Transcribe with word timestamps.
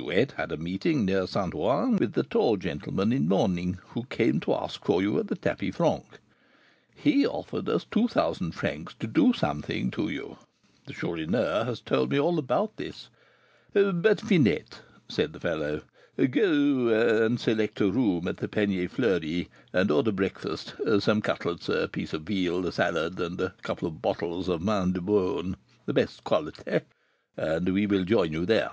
Chouette 0.00 0.30
had 0.36 0.52
a 0.52 0.56
meeting 0.56 1.04
near 1.06 1.26
St. 1.26 1.52
Ouen 1.56 1.96
with 1.96 2.12
the 2.12 2.22
tall 2.22 2.56
gentleman 2.56 3.12
in 3.12 3.26
mourning, 3.26 3.80
who 3.88 4.04
came 4.04 4.38
to 4.38 4.54
ask 4.54 4.84
for 4.84 5.02
you 5.02 5.18
at 5.18 5.26
the 5.26 5.34
tapis 5.34 5.74
franc. 5.74 6.20
He 6.94 7.26
offered 7.26 7.68
us 7.68 7.84
two 7.84 8.06
thousand 8.06 8.52
francs 8.52 8.94
to 9.00 9.08
do 9.08 9.32
something 9.32 9.90
to 9.90 10.08
you. 10.08 10.38
The 10.86 10.92
Chourineur 10.92 11.64
has 11.64 11.80
told 11.80 12.12
me 12.12 12.20
all 12.20 12.38
about 12.38 12.76
this. 12.76 13.08
But, 13.72 14.20
Finette," 14.20 14.82
said 15.08 15.32
the 15.32 15.40
fellow, 15.40 15.80
"go 16.30 17.24
and 17.26 17.40
select 17.40 17.80
a 17.80 17.90
room 17.90 18.28
at 18.28 18.36
the 18.36 18.46
Panier 18.46 18.86
Fleuri, 18.88 19.48
and 19.72 19.90
order 19.90 20.12
breakfast, 20.12 20.76
some 21.00 21.20
cutlets, 21.20 21.68
a 21.68 21.88
piece 21.88 22.12
of 22.12 22.22
veal, 22.22 22.64
a 22.64 22.70
salad, 22.70 23.18
and 23.20 23.40
a 23.40 23.52
couple 23.62 23.88
of 23.88 24.00
bottles 24.00 24.48
of 24.48 24.60
vin 24.60 24.92
de 24.92 25.00
beaune, 25.00 25.56
the 25.86 25.92
best 25.94 26.22
quality, 26.22 26.82
and 27.36 27.68
we 27.74 27.84
will 27.88 28.04
join 28.04 28.32
you 28.32 28.46
there." 28.46 28.70